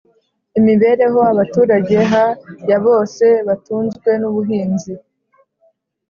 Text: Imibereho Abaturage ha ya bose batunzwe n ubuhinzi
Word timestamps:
Imibereho 0.59 1.19
Abaturage 1.31 1.97
ha 2.11 2.25
ya 2.69 2.77
bose 2.85 3.25
batunzwe 3.47 4.09
n 4.21 4.23
ubuhinzi 4.29 4.93